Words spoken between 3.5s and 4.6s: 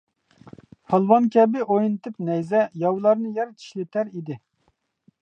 چىشلىتەر ئىدى.